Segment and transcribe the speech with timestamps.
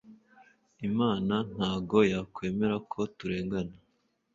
[0.89, 3.75] imana ntago yakwemera ko turengana